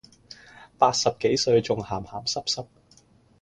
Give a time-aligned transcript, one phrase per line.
[0.79, 2.65] 八十幾歲仲咸咸濕濕